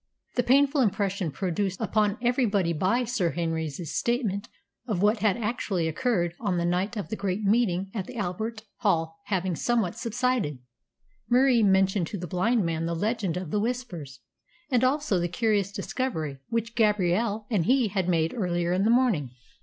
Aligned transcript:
The 0.33 0.41
painful 0.41 0.81
impression 0.81 1.29
produced 1.29 1.79
upon 1.79 2.17
everybody 2.23 2.73
by 2.73 3.03
Sir 3.03 3.29
Henry's 3.33 3.79
statement 3.95 4.49
of 4.87 5.03
what 5.03 5.19
had 5.19 5.37
actually 5.37 5.87
occurred 5.87 6.33
on 6.39 6.57
the 6.57 6.65
night 6.65 6.97
of 6.97 7.09
the 7.09 7.15
great 7.15 7.43
meeting 7.43 7.91
at 7.93 8.07
the 8.07 8.15
Albert 8.17 8.63
Hall 8.77 9.19
having 9.25 9.55
somewhat 9.55 9.95
subsided, 9.95 10.57
Murie 11.29 11.61
mentioned 11.61 12.07
to 12.07 12.17
the 12.17 12.25
blind 12.25 12.65
man 12.65 12.87
the 12.87 12.95
legend 12.95 13.37
of 13.37 13.51
the 13.51 13.59
Whispers, 13.59 14.21
and 14.71 14.83
also 14.83 15.19
the 15.19 15.27
curious 15.27 15.71
discovery 15.71 16.39
which 16.49 16.73
Gabrielle 16.73 17.45
and 17.51 17.65
he 17.65 17.89
had 17.89 18.09
made 18.09 18.33
earlier 18.33 18.73
in 18.73 18.85
the 18.85 18.89
morning. 18.89 19.29